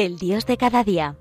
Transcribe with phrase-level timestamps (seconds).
[0.00, 1.16] El Dios de cada día.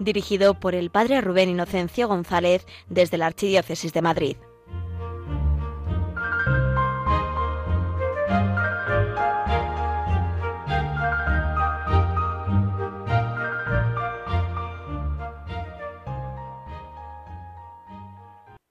[0.00, 4.36] Dirigido por el Padre Rubén Inocencio González desde la Archidiócesis de Madrid.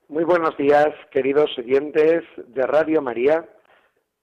[0.09, 3.47] Muy buenos días, queridos oyentes de Radio María.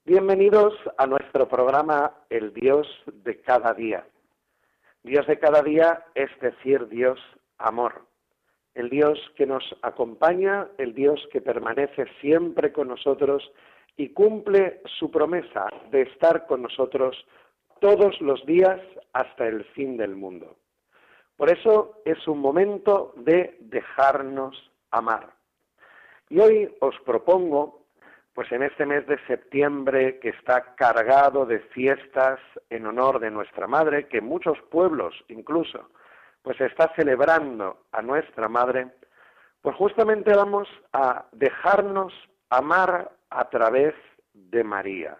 [0.07, 4.07] Bienvenidos a nuestro programa El Dios de cada día.
[5.03, 7.19] Dios de cada día es decir, Dios
[7.57, 8.05] amor.
[8.73, 13.51] El Dios que nos acompaña, el Dios que permanece siempre con nosotros
[13.97, 17.17] y cumple su promesa de estar con nosotros
[17.81, 18.79] todos los días
[19.11, 20.55] hasta el fin del mundo.
[21.35, 25.33] Por eso es un momento de dejarnos amar.
[26.29, 27.86] Y hoy os propongo,
[28.37, 33.65] pues en este mes de septiembre que está cargado de fiestas en honor de nuestra
[33.65, 35.89] Madre, que muchos pueblos incluso,
[36.43, 38.89] pues está celebrando a nuestra Madre,
[39.63, 42.13] pues justamente vamos a dejarnos
[42.51, 43.95] amar a través
[44.35, 45.17] de María,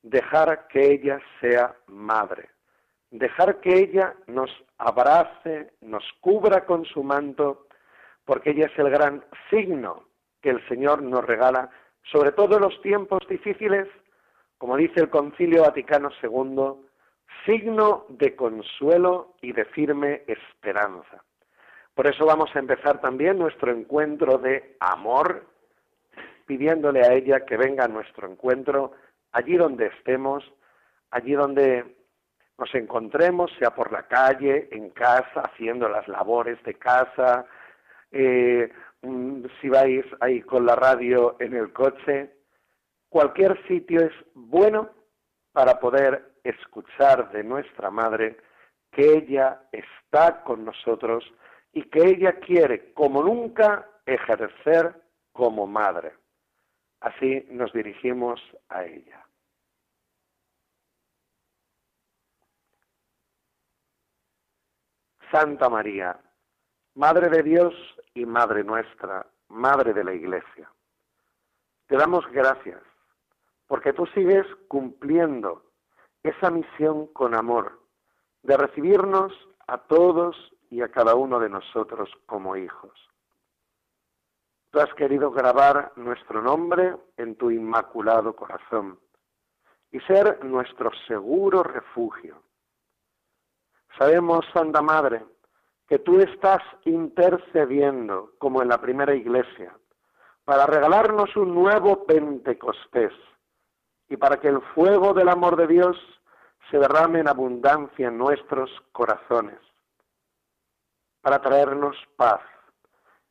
[0.00, 2.48] dejar que ella sea madre,
[3.10, 7.66] dejar que ella nos abrace, nos cubra con su manto
[8.24, 10.04] porque ella es el gran signo
[10.40, 11.70] que el Señor nos regala,
[12.10, 13.88] sobre todo en los tiempos difíciles,
[14.58, 16.86] como dice el Concilio Vaticano II,
[17.44, 21.22] signo de consuelo y de firme esperanza.
[21.94, 25.46] Por eso vamos a empezar también nuestro encuentro de amor,
[26.46, 28.92] pidiéndole a ella que venga a nuestro encuentro
[29.32, 30.44] allí donde estemos,
[31.10, 31.96] allí donde
[32.58, 37.46] nos encontremos, sea por la calle, en casa, haciendo las labores de casa,
[38.12, 38.72] eh,
[39.60, 42.36] si vais ahí con la radio en el coche,
[43.08, 44.90] cualquier sitio es bueno
[45.52, 48.36] para poder escuchar de nuestra madre
[48.90, 51.24] que ella está con nosotros
[51.72, 54.94] y que ella quiere, como nunca, ejercer
[55.32, 56.14] como madre.
[57.00, 59.26] Así nos dirigimos a ella.
[65.30, 66.18] Santa María,
[66.96, 67.74] Madre de Dios
[68.14, 70.72] y Madre nuestra, Madre de la Iglesia.
[71.88, 72.80] Te damos gracias
[73.66, 75.62] porque tú sigues cumpliendo
[76.22, 77.78] esa misión con amor
[78.42, 79.30] de recibirnos
[79.66, 80.34] a todos
[80.70, 82.94] y a cada uno de nosotros como hijos.
[84.70, 88.98] Tú has querido grabar nuestro nombre en tu inmaculado corazón
[89.92, 92.42] y ser nuestro seguro refugio.
[93.98, 95.22] Sabemos, Santa Madre,
[95.86, 99.76] que tú estás intercediendo, como en la primera iglesia,
[100.44, 103.12] para regalarnos un nuevo Pentecostés
[104.08, 105.96] y para que el fuego del amor de Dios
[106.70, 109.58] se derrame en abundancia en nuestros corazones,
[111.20, 112.40] para traernos paz,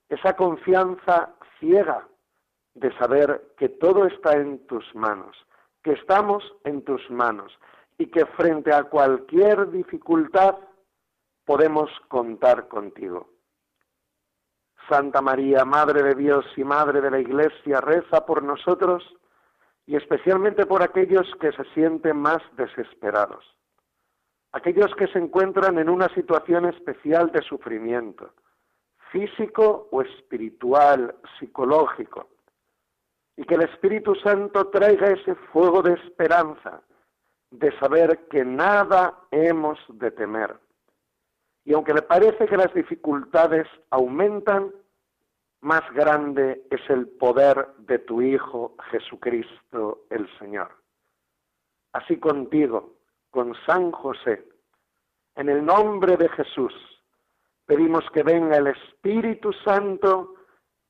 [0.09, 2.07] esa confianza ciega
[2.73, 5.35] de saber que todo está en tus manos,
[5.83, 7.57] que estamos en tus manos
[7.97, 10.55] y que frente a cualquier dificultad
[11.45, 13.29] podemos contar contigo.
[14.89, 19.03] Santa María, Madre de Dios y Madre de la Iglesia, reza por nosotros
[19.85, 23.45] y especialmente por aquellos que se sienten más desesperados,
[24.51, 28.33] aquellos que se encuentran en una situación especial de sufrimiento,
[29.11, 32.29] físico o espiritual, psicológico,
[33.37, 36.81] y que el Espíritu Santo traiga ese fuego de esperanza,
[37.51, 40.64] de saber que nada hemos de temer
[41.65, 44.71] y aunque le parece que las dificultades aumentan,
[45.61, 50.69] más grande es el poder de tu Hijo Jesucristo el Señor.
[51.91, 52.93] Así contigo,
[53.31, 54.45] con San José,
[55.35, 56.73] en el nombre de Jesús,
[57.65, 60.35] pedimos que venga el Espíritu Santo,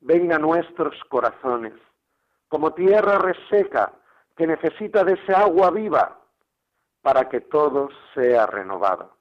[0.02, 1.74] venga a nuestros corazones,
[2.50, 3.94] como tierra reseca
[4.36, 6.20] que necesita de ese agua viva
[7.02, 9.16] para que todo sea renovado.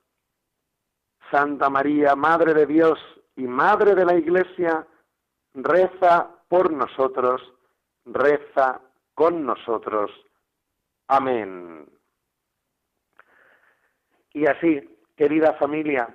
[1.31, 2.99] Santa María, Madre de Dios
[3.37, 4.87] y Madre de la Iglesia,
[5.55, 7.43] reza por nosotros,
[8.05, 8.81] reza
[9.15, 10.11] con nosotros.
[11.09, 11.87] Amén.
[14.32, 16.09] Y así, querida familia,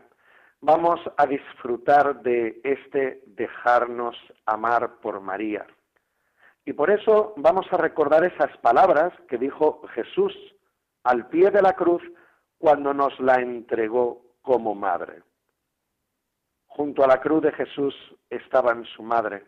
[0.62, 4.16] vamos a disfrutar de este dejarnos
[4.46, 5.66] amar por María.
[6.66, 10.36] Y por eso vamos a recordar esas palabras que dijo Jesús
[11.04, 12.04] al pie de la cruz
[12.58, 15.22] cuando nos la entregó como madre.
[16.66, 17.94] Junto a la cruz de Jesús
[18.32, 19.46] estaban su madre,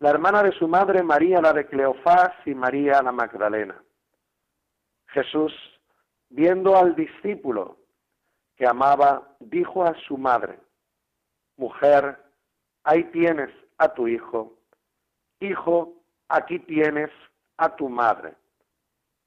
[0.00, 3.80] la hermana de su madre María la de Cleofás y María la Magdalena.
[5.06, 5.52] Jesús
[6.30, 7.76] viendo al discípulo
[8.56, 10.58] que amaba, dijo a su madre,
[11.56, 12.18] mujer,
[12.82, 14.58] ahí tienes a tu hijo,
[15.38, 15.92] hijo,
[16.28, 17.10] aquí tienes
[17.56, 18.34] a tu madre.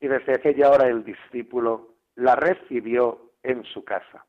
[0.02, 4.26] Y desde aquella hora el discípulo la recibió en su casa.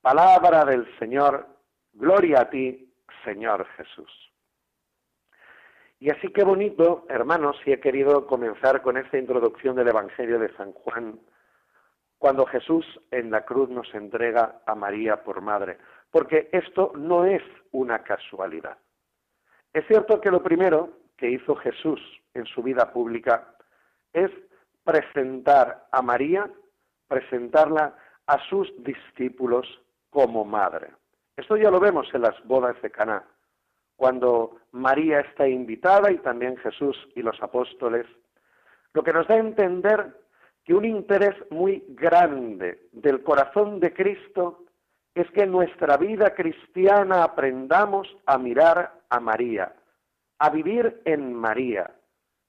[0.00, 1.46] Palabra del Señor,
[1.92, 2.90] gloria a ti,
[3.22, 4.10] Señor Jesús.
[5.98, 10.50] Y así que bonito, hermanos, si he querido comenzar con esta introducción del Evangelio de
[10.56, 11.20] San Juan,
[12.16, 15.76] cuando Jesús en la cruz nos entrega a María por madre,
[16.10, 17.42] porque esto no es
[17.72, 18.78] una casualidad.
[19.74, 22.00] Es cierto que lo primero que hizo Jesús
[22.32, 23.54] en su vida pública
[24.14, 24.30] es
[24.82, 26.50] presentar a María,
[27.06, 27.94] presentarla
[28.26, 29.66] a sus discípulos
[30.10, 30.88] como madre.
[31.36, 33.24] Esto ya lo vemos en las bodas de Caná,
[33.96, 38.06] cuando María está invitada y también Jesús y los apóstoles,
[38.92, 40.20] lo que nos da a entender
[40.64, 44.64] que un interés muy grande del corazón de Cristo
[45.14, 49.74] es que en nuestra vida cristiana aprendamos a mirar a María,
[50.38, 51.90] a vivir en María,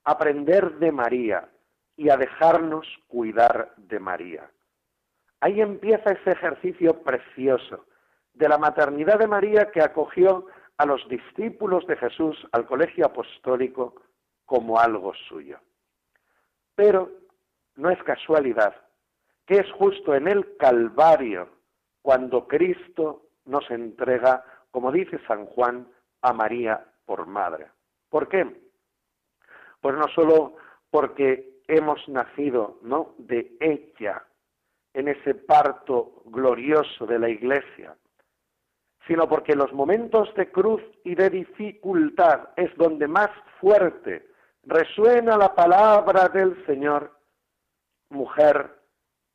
[0.03, 1.49] a aprender de María
[1.97, 4.49] y a dejarnos cuidar de María.
[5.41, 7.85] Ahí empieza ese ejercicio precioso
[8.33, 10.45] de la maternidad de María que acogió
[10.77, 13.95] a los discípulos de Jesús al colegio apostólico
[14.45, 15.59] como algo suyo.
[16.75, 17.09] Pero
[17.75, 18.75] no es casualidad
[19.47, 21.49] que es justo en el Calvario
[22.03, 25.87] cuando Cristo nos entrega, como dice San Juan,
[26.21, 27.67] a María por madre.
[28.09, 28.45] ¿Por qué?
[29.81, 30.55] Pues no solo
[30.91, 33.15] porque hemos nacido, ¿no?
[33.17, 34.23] de ella
[34.93, 37.95] en ese parto glorioso de la Iglesia,
[39.07, 43.29] sino porque los momentos de cruz y de dificultad es donde más
[43.59, 44.27] fuerte
[44.63, 47.11] resuena la palabra del Señor,
[48.09, 48.79] mujer,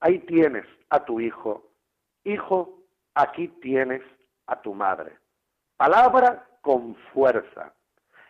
[0.00, 1.70] ahí tienes a tu hijo,
[2.24, 2.82] hijo,
[3.14, 4.02] aquí tienes
[4.46, 5.16] a tu madre.
[5.76, 7.72] Palabra con fuerza.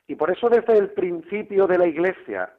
[0.06, 2.54] Y por eso desde el principio de la Iglesia,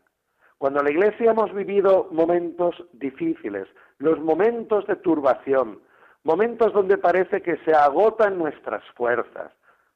[0.58, 3.68] cuando la Iglesia hemos vivido momentos difíciles,
[4.00, 5.82] los momentos de turbación,
[6.24, 9.52] momentos donde parece que se agotan nuestras fuerzas,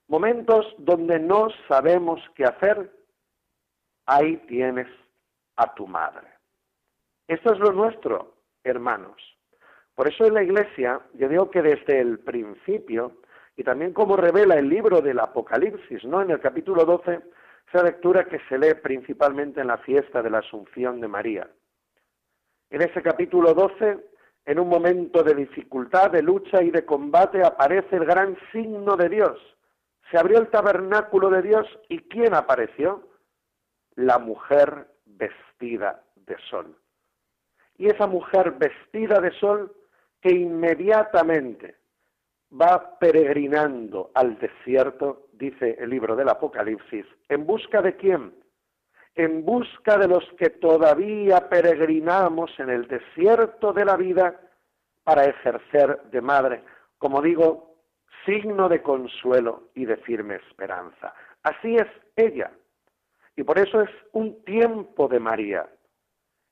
[0.07, 2.91] momentos donde no sabemos qué hacer,
[4.05, 4.87] ahí tienes
[5.55, 6.27] a tu madre.
[7.27, 9.15] Esto es lo nuestro, hermanos.
[9.95, 13.17] Por eso en la Iglesia, yo digo que desde el principio,
[13.55, 16.21] y también como revela el libro del Apocalipsis, ¿no?
[16.21, 17.21] En el capítulo 12,
[17.71, 21.49] esa lectura que se lee principalmente en la fiesta de la Asunción de María.
[22.69, 24.11] En ese capítulo 12
[24.45, 29.09] en un momento de dificultad, de lucha y de combate aparece el gran signo de
[29.09, 29.39] Dios.
[30.09, 33.07] Se abrió el tabernáculo de Dios y ¿quién apareció?
[33.95, 36.75] La mujer vestida de sol.
[37.77, 39.73] Y esa mujer vestida de sol
[40.21, 41.75] que inmediatamente
[42.51, 48.31] va peregrinando al desierto, dice el libro del Apocalipsis, ¿en busca de quién?
[49.15, 54.39] en busca de los que todavía peregrinamos en el desierto de la vida
[55.03, 56.63] para ejercer de madre,
[56.97, 57.75] como digo,
[58.25, 61.13] signo de consuelo y de firme esperanza.
[61.43, 62.51] Así es ella.
[63.35, 65.67] Y por eso es un tiempo de María.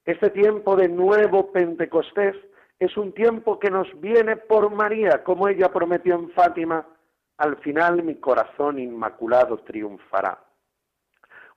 [0.05, 2.35] Este tiempo de nuevo Pentecostés
[2.79, 6.85] es un tiempo que nos viene por María, como ella prometió en Fátima,
[7.39, 10.37] al final mi corazón inmaculado triunfará.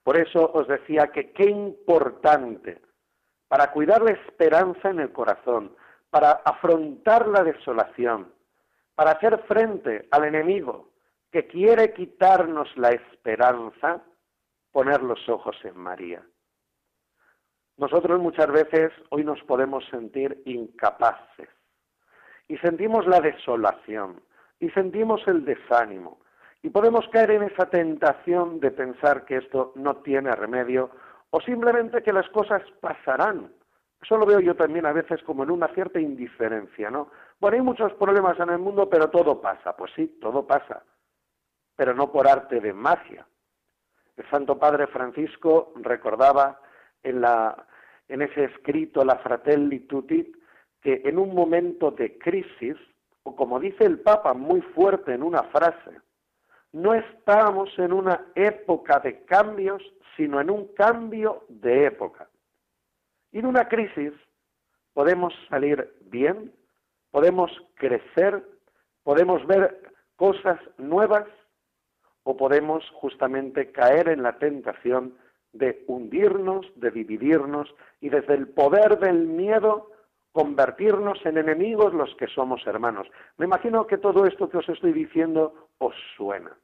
[0.01, 2.81] Por eso os decía que qué importante
[3.49, 5.75] para cuidar la esperanza en el corazón,
[6.09, 8.33] para afrontar la desolación,
[8.95, 10.89] para hacer frente al enemigo
[11.31, 14.01] que quiere quitarnos la esperanza,
[14.71, 16.23] poner los ojos en María.
[17.75, 21.49] Nosotros muchas veces hoy nos podemos sentir incapaces
[22.47, 24.21] y sentimos la desolación
[24.63, 26.19] y sentimos el desánimo
[26.61, 30.89] y podemos caer en esa tentación de pensar que esto no tiene remedio
[31.31, 33.51] o simplemente que las cosas pasarán.
[34.01, 37.09] Eso lo veo yo también a veces como en una cierta indiferencia, ¿no?
[37.41, 39.75] Bueno, hay muchos problemas en el mundo, pero todo pasa.
[39.75, 40.81] Pues sí, todo pasa,
[41.75, 43.27] pero no por arte de magia.
[44.15, 46.61] El Santo Padre Francisco recordaba
[47.03, 47.67] en, la,
[48.07, 50.31] en ese escrito La Fratelli Tutti
[50.81, 52.77] que en un momento de crisis,
[53.23, 55.99] o como dice el Papa muy fuerte en una frase,
[56.71, 59.81] no estamos en una época de cambios,
[60.17, 62.29] sino en un cambio de época.
[63.31, 64.11] Y de una crisis
[64.93, 66.51] podemos salir bien,
[67.11, 68.43] podemos crecer,
[69.03, 71.25] podemos ver cosas nuevas
[72.23, 75.15] o podemos justamente caer en la tentación
[75.51, 79.91] de hundirnos, de dividirnos y desde el poder del miedo
[80.33, 83.07] convertirnos en enemigos los que somos hermanos.
[83.37, 86.57] Me imagino que todo esto que os estoy diciendo os suena.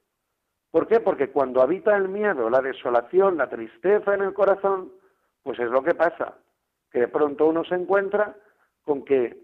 [0.70, 1.00] ¿Por qué?
[1.00, 4.92] Porque cuando habita el miedo, la desolación, la tristeza en el corazón,
[5.42, 6.36] pues es lo que pasa,
[6.90, 8.36] que de pronto uno se encuentra
[8.84, 9.38] con que,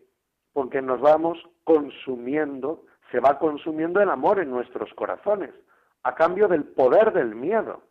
[0.52, 5.54] con que nos vamos consumiendo, se va consumiendo el amor en nuestros corazones,
[6.02, 7.82] a cambio del poder del miedo.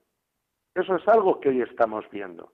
[0.73, 2.51] Eso es algo que hoy estamos viendo.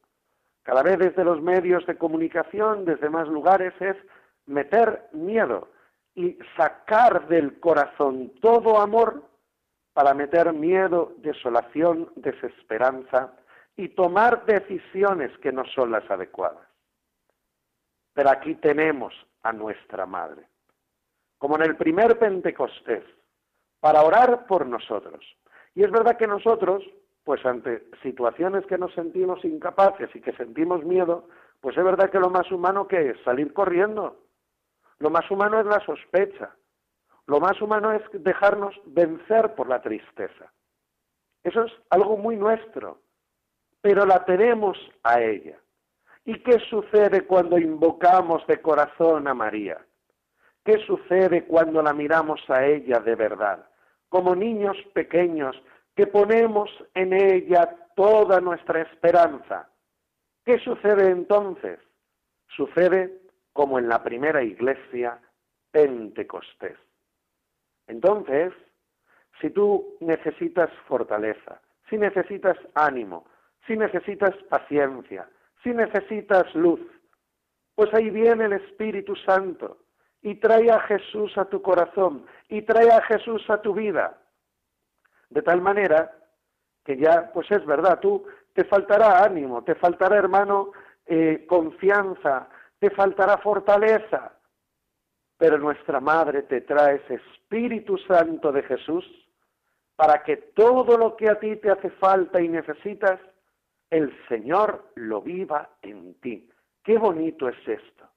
[0.63, 3.97] Cada vez desde los medios de comunicación, desde más lugares, es
[4.45, 5.69] meter miedo
[6.13, 9.23] y sacar del corazón todo amor
[9.93, 13.33] para meter miedo, desolación, desesperanza
[13.75, 16.67] y tomar decisiones que no son las adecuadas.
[18.13, 19.13] Pero aquí tenemos
[19.43, 20.47] a nuestra Madre,
[21.37, 23.03] como en el primer Pentecostés,
[23.79, 25.25] para orar por nosotros.
[25.73, 26.83] Y es verdad que nosotros,
[27.23, 31.27] pues ante situaciones que nos sentimos incapaces y que sentimos miedo,
[31.59, 34.17] pues es verdad que lo más humano que es salir corriendo.
[34.99, 36.55] Lo más humano es la sospecha.
[37.27, 40.51] Lo más humano es dejarnos vencer por la tristeza.
[41.43, 42.99] Eso es algo muy nuestro,
[43.81, 45.57] pero la tenemos a ella.
[46.25, 49.83] ¿Y qué sucede cuando invocamos de corazón a María?
[50.63, 53.67] ¿Qué sucede cuando la miramos a ella de verdad?
[54.09, 55.55] Como niños pequeños
[55.95, 59.69] que ponemos en ella toda nuestra esperanza.
[60.45, 61.79] ¿Qué sucede entonces?
[62.55, 63.21] Sucede
[63.53, 65.19] como en la primera iglesia
[65.71, 66.77] Pentecostés.
[67.87, 68.53] Entonces,
[69.39, 73.25] si tú necesitas fortaleza, si necesitas ánimo,
[73.67, 75.29] si necesitas paciencia,
[75.63, 76.79] si necesitas luz,
[77.75, 79.77] pues ahí viene el Espíritu Santo
[80.21, 84.20] y trae a Jesús a tu corazón y trae a Jesús a tu vida.
[85.31, 86.11] De tal manera
[86.83, 90.71] que ya, pues es verdad, tú te faltará ánimo, te faltará, hermano,
[91.05, 94.33] eh, confianza, te faltará fortaleza,
[95.37, 99.05] pero nuestra Madre te trae ese Espíritu Santo de Jesús
[99.95, 103.19] para que todo lo que a ti te hace falta y necesitas,
[103.89, 106.49] el Señor lo viva en ti.
[106.83, 108.09] Qué bonito es esto.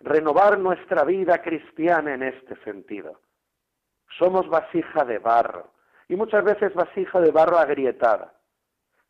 [0.00, 3.20] Renovar nuestra vida cristiana en este sentido.
[4.18, 5.70] Somos vasija de barro,
[6.10, 8.34] y muchas veces vasija de barro agrietada,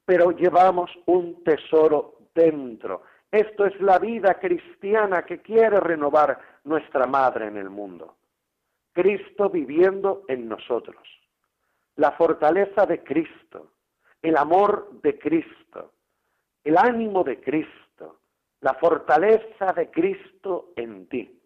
[0.04, 3.04] pero llevamos un tesoro dentro.
[3.32, 8.16] Esto es la vida cristiana que quiere renovar nuestra madre en el mundo.
[8.92, 11.08] Cristo viviendo en nosotros,
[11.96, 13.70] la fortaleza de Cristo,
[14.20, 15.92] el amor de Cristo,
[16.62, 18.18] el ánimo de Cristo,
[18.60, 21.40] la fortaleza de Cristo en ti.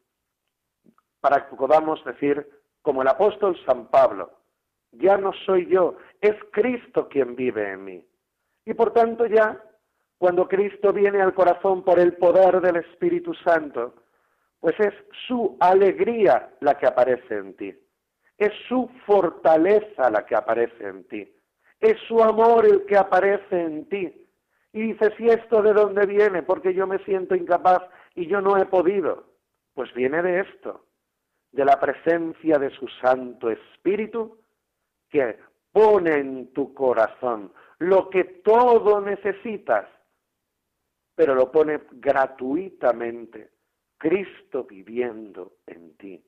[1.20, 2.44] Para que podamos decir,
[2.82, 4.43] como el apóstol San Pablo,
[4.98, 8.04] ya no soy yo, es Cristo quien vive en mí.
[8.64, 9.62] Y por tanto ya,
[10.18, 13.94] cuando Cristo viene al corazón por el poder del Espíritu Santo,
[14.60, 14.94] pues es
[15.26, 17.74] su alegría la que aparece en ti,
[18.38, 21.36] es su fortaleza la que aparece en ti,
[21.80, 24.20] es su amor el que aparece en ti.
[24.72, 26.42] Y dices, ¿y esto de dónde viene?
[26.42, 27.82] Porque yo me siento incapaz
[28.14, 29.24] y yo no he podido.
[29.74, 30.86] Pues viene de esto,
[31.52, 34.38] de la presencia de su Santo Espíritu
[35.14, 35.38] que
[35.70, 39.86] pone en tu corazón lo que todo necesitas,
[41.14, 43.52] pero lo pone gratuitamente,
[43.96, 46.20] Cristo viviendo en ti,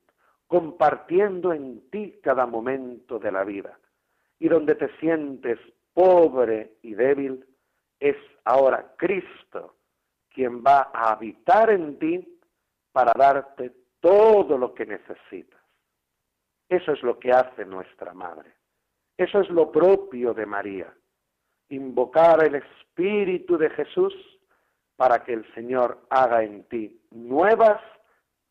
[0.47, 3.77] compartiendo en ti cada momento de la vida.
[4.39, 5.59] Y donde te sientes
[5.93, 7.45] pobre y débil,
[7.99, 8.15] es
[8.45, 9.75] ahora Cristo
[10.29, 12.39] quien va a habitar en ti
[12.93, 15.59] para darte todo lo que necesitas.
[16.69, 18.56] Eso es lo que hace nuestra Madre.
[19.17, 20.93] Eso es lo propio de María,
[21.69, 24.13] invocar el Espíritu de Jesús
[24.95, 27.81] para que el Señor haga en ti nuevas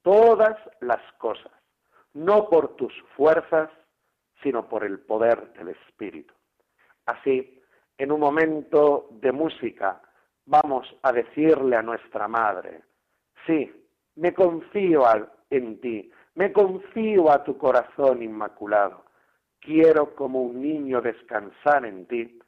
[0.02, 1.52] todas las cosas,
[2.14, 3.70] no por tus fuerzas,
[4.42, 6.34] sino por el poder del Espíritu.
[7.06, 7.62] Así,
[7.96, 10.02] en un momento de música,
[10.46, 12.82] vamos a decirle a nuestra Madre,
[13.46, 13.72] sí,
[14.16, 15.04] me confío
[15.48, 19.05] en ti, me confío a tu corazón inmaculado
[19.66, 22.38] quiero como un niño descansar en ti,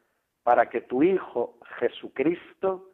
[0.45, 2.93] para que tu Hijo Jesucristo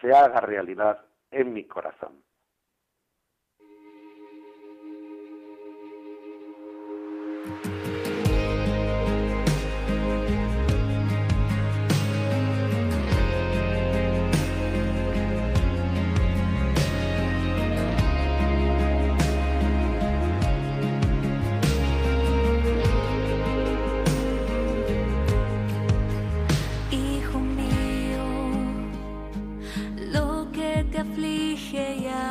[0.00, 2.25] se haga realidad en mi corazón.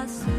[0.05, 0.34] corazón.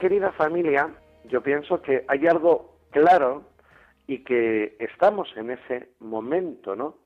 [0.00, 0.88] Querida familia,
[1.24, 3.44] yo pienso que hay algo claro
[4.06, 6.96] y que estamos en ese momento, ¿no?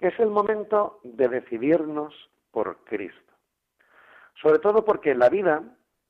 [0.00, 2.14] Es el momento de decidirnos
[2.50, 3.32] por Cristo.
[4.40, 5.62] Sobre todo porque en la vida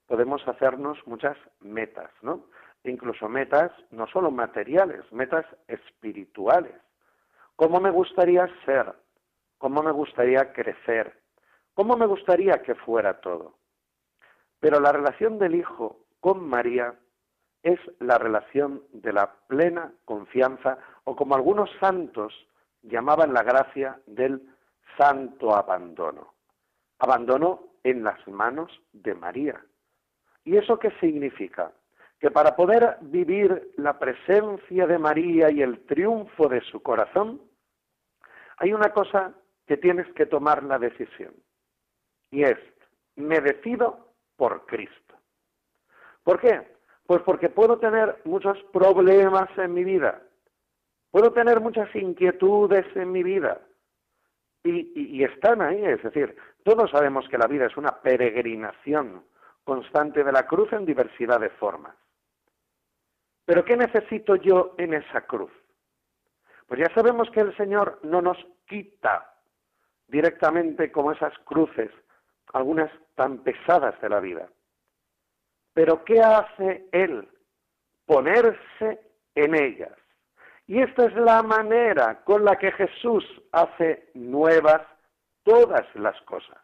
[0.07, 2.47] podemos hacernos muchas metas, ¿no?
[2.85, 6.75] Incluso metas no solo materiales, metas espirituales.
[7.57, 8.95] ¿Cómo me gustaría ser?
[9.59, 11.12] ¿Cómo me gustaría crecer?
[11.75, 13.57] ¿Cómo me gustaría que fuera todo?
[14.61, 16.95] Pero la relación del Hijo con María
[17.63, 22.33] es la relación de la plena confianza, o como algunos santos
[22.83, 24.41] llamaban la gracia del
[24.97, 26.35] santo abandono.
[26.99, 29.63] Abandono en las manos de María.
[30.45, 31.73] ¿Y eso qué significa?
[32.19, 37.41] Que para poder vivir la presencia de María y el triunfo de su corazón,
[38.59, 39.35] hay una cosa
[39.67, 41.35] que tienes que tomar la decisión.
[42.31, 42.59] Y es,
[43.17, 45.20] me decido por Cristo.
[46.31, 46.62] ¿Por qué?
[47.09, 50.23] Pues porque puedo tener muchos problemas en mi vida,
[51.11, 53.61] puedo tener muchas inquietudes en mi vida,
[54.62, 59.25] y, y- están ahí, es decir, todos sabemos que la vida es una peregrinación
[59.64, 61.97] constante de la cruz en diversidad de formas.
[63.45, 65.51] Pero ¿qué necesito yo en esa cruz?
[66.69, 68.38] Pues ya sabemos que el Señor no nos
[68.69, 69.35] quita
[70.07, 71.90] directamente como esas cruces,
[72.53, 74.49] algunas tan pesadas de la vida.
[75.75, 77.29] Pero ¿qué hace Él?
[78.07, 79.01] Ponerse
[79.35, 79.97] en ellas.
[80.67, 84.83] Y esta es la manera con la que Jesús hace nuevas
[85.43, 86.59] todas las cosas.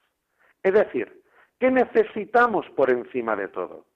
[0.63, 1.23] Es decir,
[1.59, 3.87] ¿qué necesitamos por encima de todo?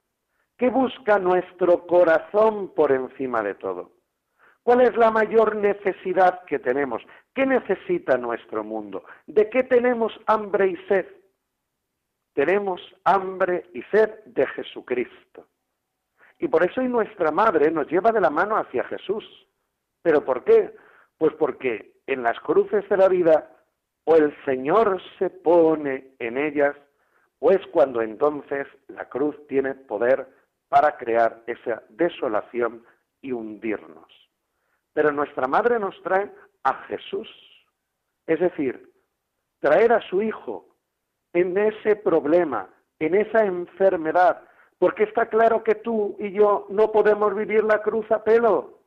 [0.57, 3.91] ¿Qué busca nuestro corazón por encima de todo?
[4.63, 7.01] ¿Cuál es la mayor necesidad que tenemos?
[7.33, 9.03] ¿Qué necesita nuestro mundo?
[9.25, 11.07] ¿De qué tenemos hambre y sed?
[12.33, 15.47] Tenemos hambre y sed de Jesucristo.
[16.39, 19.23] Y por eso nuestra madre nos lleva de la mano hacia Jesús.
[20.01, 20.75] ¿Pero por qué?
[21.17, 23.49] Pues porque en las cruces de la vida
[24.05, 26.75] o el Señor se pone en ellas
[27.39, 30.27] o es cuando entonces la cruz tiene poder
[30.69, 32.85] para crear esa desolación
[33.21, 34.07] y hundirnos.
[34.93, 36.31] Pero nuestra madre nos trae
[36.63, 37.27] a Jesús.
[38.25, 38.91] Es decir,
[39.59, 40.70] traer a su Hijo
[41.33, 42.67] en ese problema,
[42.99, 44.41] en esa enfermedad,
[44.77, 48.79] porque está claro que tú y yo no podemos vivir la cruz a pelo.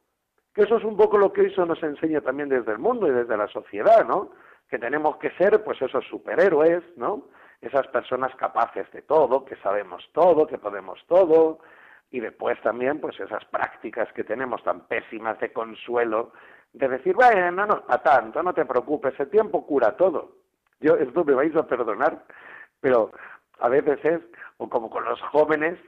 [0.55, 3.11] Que eso es un poco lo que eso nos enseña también desde el mundo y
[3.11, 4.31] desde la sociedad, ¿no?
[4.69, 7.25] Que tenemos que ser, pues, esos superhéroes, ¿no?
[7.65, 11.61] esas personas capaces de todo, que sabemos todo, que podemos todo,
[12.11, 16.33] y después también pues esas prácticas que tenemos tan pésimas de consuelo,
[16.73, 20.44] de decir, bueno, no nos tanto, no te preocupes, el tiempo cura todo.
[20.81, 22.25] Yo, esto me vais a perdonar,
[22.81, 23.11] pero
[23.61, 24.21] a veces es,
[24.59, 25.79] o como con los jóvenes,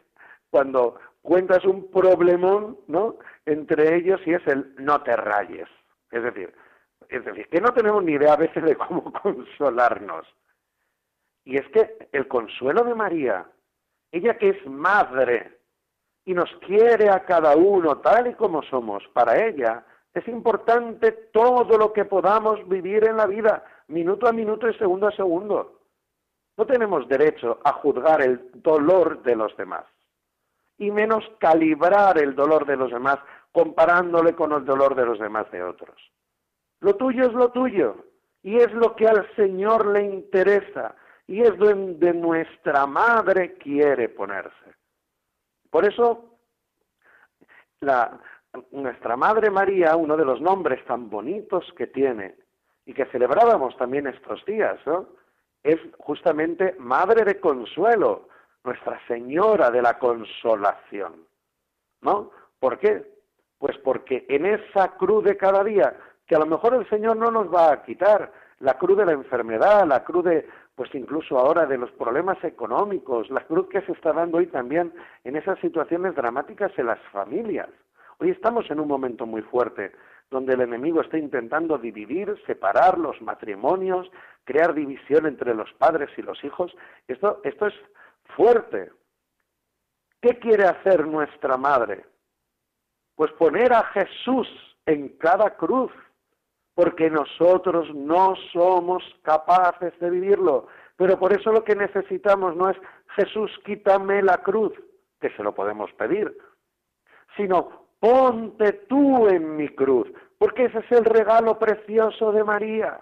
[0.51, 3.17] cuando cuentas un problemón, ¿no?
[3.45, 5.69] Entre ellos y es el no te rayes.
[6.11, 6.55] Es decir,
[7.09, 10.27] es decir, que no tenemos ni idea a veces de cómo consolarnos.
[11.45, 13.47] Y es que el consuelo de María,
[14.11, 15.59] ella que es madre
[16.25, 21.77] y nos quiere a cada uno tal y como somos, para ella es importante todo
[21.77, 25.81] lo que podamos vivir en la vida, minuto a minuto y segundo a segundo.
[26.57, 29.85] No tenemos derecho a juzgar el dolor de los demás
[30.79, 33.19] y menos calibrar el dolor de los demás
[33.53, 35.97] comparándole con el dolor de los demás de otros.
[36.81, 38.05] Lo tuyo es lo tuyo
[38.43, 40.95] y es lo que al Señor le interesa
[41.27, 44.75] y es donde nuestra madre quiere ponerse.
[45.71, 46.39] Por eso,
[47.81, 48.21] la,
[48.71, 52.37] nuestra Madre María, uno de los nombres tan bonitos que tiene
[52.87, 55.07] y que celebrábamos también estos días, ¿no?
[55.67, 58.29] es justamente Madre de Consuelo,
[58.63, 61.27] Nuestra Señora de la Consolación.
[62.03, 62.31] ¿No?
[62.61, 63.05] ¿Por qué?
[63.59, 65.97] Pues porque en esa cruz de cada día,
[66.27, 69.13] que a lo mejor el Señor no nos va a quitar, la cruz de la
[69.13, 73.93] enfermedad, la cruz de, pues incluso ahora de los problemas económicos, la cruz que se
[73.93, 74.93] está dando hoy también
[75.25, 77.69] en esas situaciones dramáticas en las familias.
[78.19, 79.93] Hoy estamos en un momento muy fuerte
[80.31, 84.11] donde el enemigo está intentando dividir, separar los matrimonios,
[84.45, 86.75] crear división entre los padres y los hijos.
[87.07, 87.75] Esto, esto es
[88.35, 88.91] fuerte.
[90.21, 92.05] ¿Qué quiere hacer nuestra madre?
[93.15, 94.49] Pues poner a Jesús
[94.85, 95.93] en cada cruz,
[96.75, 100.67] porque nosotros no somos capaces de vivirlo.
[100.97, 102.77] Pero por eso lo que necesitamos no es
[103.15, 104.73] Jesús, quítame la cruz,
[105.21, 106.37] que se lo podemos pedir,
[107.37, 113.01] sino ponte tú en mi cruz, porque ese es el regalo precioso de María.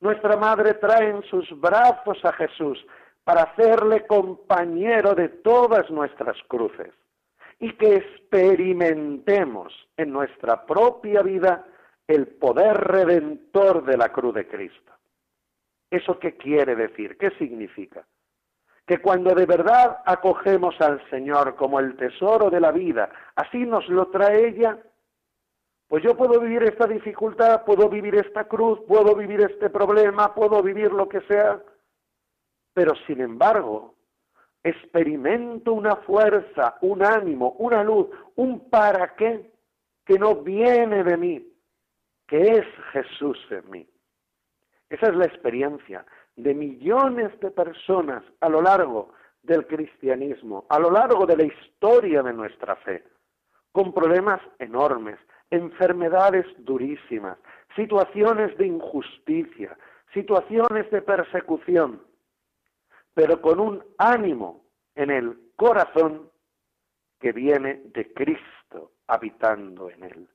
[0.00, 2.84] Nuestra madre trae en sus brazos a Jesús
[3.24, 6.92] para hacerle compañero de todas nuestras cruces
[7.60, 11.64] y que experimentemos en nuestra propia vida
[12.08, 14.92] el poder redentor de la cruz de Cristo.
[15.88, 17.16] ¿Eso qué quiere decir?
[17.16, 18.04] ¿Qué significa?
[18.86, 23.88] Que cuando de verdad acogemos al Señor como el tesoro de la vida, así nos
[23.88, 24.78] lo trae ella,
[25.88, 30.62] pues yo puedo vivir esta dificultad, puedo vivir esta cruz, puedo vivir este problema, puedo
[30.62, 31.62] vivir lo que sea,
[32.72, 33.94] pero sin embargo,
[34.64, 39.52] experimento una fuerza, un ánimo, una luz, un para qué
[40.04, 41.52] que no viene de mí,
[42.26, 43.88] que es Jesús en mí.
[44.88, 46.04] Esa es la experiencia
[46.36, 52.22] de millones de personas a lo largo del cristianismo, a lo largo de la historia
[52.22, 53.04] de nuestra fe,
[53.72, 55.18] con problemas enormes,
[55.50, 57.38] enfermedades durísimas,
[57.76, 59.76] situaciones de injusticia,
[60.12, 62.02] situaciones de persecución,
[63.14, 64.64] pero con un ánimo
[64.94, 66.30] en el corazón
[67.20, 70.28] que viene de Cristo habitando en él.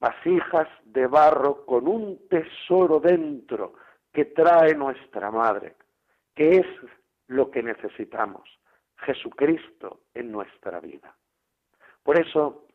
[0.00, 3.74] Vasijas de barro con un tesoro dentro
[4.12, 5.76] que trae nuestra Madre,
[6.34, 6.66] que es
[7.26, 8.48] lo que necesitamos,
[8.96, 11.14] Jesucristo en nuestra vida.
[12.02, 12.66] Por eso,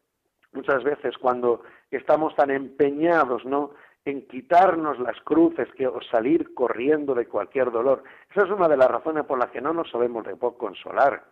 [0.51, 3.71] muchas veces cuando estamos tan empeñados, ¿no?
[4.05, 8.03] en quitarnos las cruces que, o salir corriendo de cualquier dolor.
[8.29, 11.23] Esa es una de las razones por las que no nos sabemos de consolar.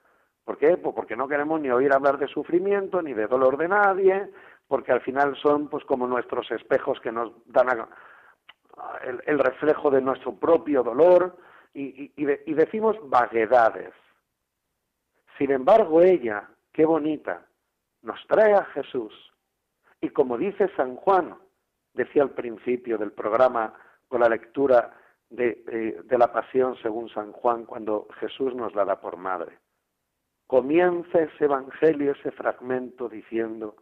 [0.46, 0.78] ¿Por qué?
[0.78, 4.30] Pues porque no queremos ni oír hablar de sufrimiento ni de dolor de nadie,
[4.68, 7.90] porque al final son pues como nuestros espejos que nos dan a,
[9.03, 11.38] el, el, reflejo de nuestro propio dolor
[11.73, 13.93] y, y, y, de, y decimos vaguedades.
[15.38, 17.45] Sin embargo, ella, qué bonita,
[18.01, 19.13] nos trae a Jesús.
[19.99, 21.36] Y como dice San Juan,
[21.93, 23.73] decía al principio del programa
[24.07, 24.93] con la lectura
[25.29, 29.57] de, eh, de, la pasión según San Juan cuando Jesús nos la da por madre.
[30.47, 33.77] Comienza ese evangelio, ese fragmento diciendo,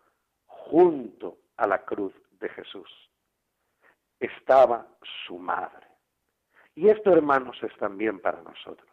[0.46, 3.09] junto a la cruz de Jesús
[4.20, 4.88] estaba
[5.26, 5.88] su madre.
[6.76, 8.90] Y esto, hermanos, es también para nosotros.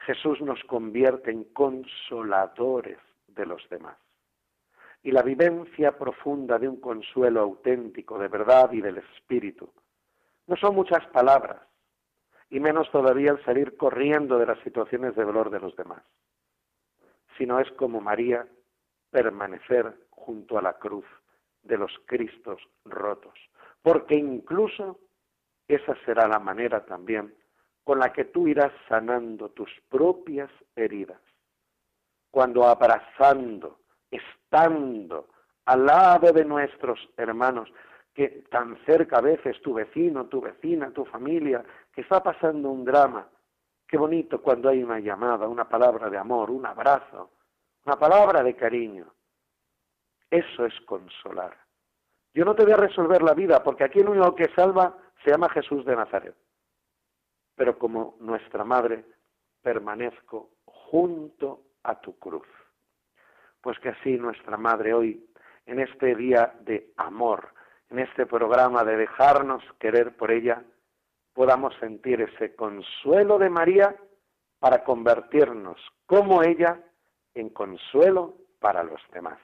[0.00, 3.96] Jesús nos convierte en consoladores de los demás
[5.02, 9.72] y la vivencia profunda de un consuelo auténtico de verdad y del espíritu.
[10.46, 11.60] No son muchas palabras,
[12.50, 16.02] y menos todavía el salir corriendo de las situaciones de dolor de los demás,
[17.36, 18.46] sino es como María
[19.10, 21.04] permanecer junto a la cruz
[21.62, 23.38] de los Cristos rotos,
[23.88, 24.98] porque incluso
[25.66, 27.34] esa será la manera también
[27.82, 31.18] con la que tú irás sanando tus propias heridas.
[32.30, 33.78] Cuando abrazando,
[34.10, 35.28] estando
[35.64, 37.72] al lado de nuestros hermanos,
[38.12, 42.84] que tan cerca a veces tu vecino, tu vecina, tu familia, que está pasando un
[42.84, 43.26] drama,
[43.86, 47.30] qué bonito cuando hay una llamada, una palabra de amor, un abrazo,
[47.86, 49.06] una palabra de cariño.
[50.30, 51.67] Eso es consolar.
[52.38, 55.32] Yo no te voy a resolver la vida, porque aquí el único que salva se
[55.32, 56.36] llama Jesús de Nazaret.
[57.56, 59.04] Pero como nuestra madre,
[59.60, 62.46] permanezco junto a tu cruz.
[63.60, 65.28] Pues que así nuestra madre hoy,
[65.66, 67.48] en este día de amor,
[67.90, 70.62] en este programa de dejarnos querer por ella,
[71.32, 73.96] podamos sentir ese consuelo de María
[74.60, 76.80] para convertirnos como ella
[77.34, 79.40] en consuelo para los demás.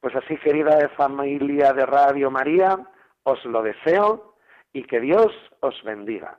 [0.00, 2.78] Pues así, querida familia de Radio María,
[3.22, 4.34] os lo deseo
[4.72, 6.38] y que Dios os bendiga.